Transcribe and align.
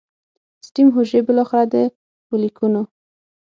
سټیم 0.67 0.87
حجرې 0.95 1.19
بالاخره 1.27 1.65
د 1.73 1.75
فولیکونو 2.25 2.81